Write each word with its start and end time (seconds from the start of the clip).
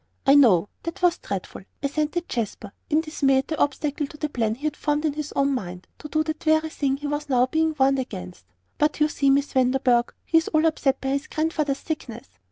"I 0.25 0.33
know 0.33 0.67
that 0.81 1.03
was 1.03 1.19
dreadful," 1.19 1.61
assented 1.83 2.27
Jasper, 2.27 2.71
in 2.89 3.01
dismay 3.01 3.37
at 3.37 3.49
the 3.49 3.59
obstacle 3.59 4.07
to 4.07 4.17
the 4.17 4.29
plan 4.29 4.55
he 4.55 4.63
had 4.65 4.75
formed 4.75 5.05
in 5.05 5.13
his 5.13 5.31
own 5.35 5.53
mind, 5.53 5.85
to 5.99 6.09
do 6.09 6.23
that 6.23 6.43
very 6.43 6.71
thing 6.71 6.97
he 6.97 7.05
was 7.05 7.29
now 7.29 7.45
being 7.45 7.75
warned 7.77 7.99
against. 7.99 8.45
"But 8.79 8.99
you 8.99 9.07
see, 9.07 9.29
Miss 9.29 9.53
Vanderburgh, 9.53 10.11
he's 10.25 10.47
all 10.47 10.65
upset 10.65 11.01
by 11.01 11.09
his 11.09 11.27
Grandfather's 11.27 11.77
sickness." 11.77 12.27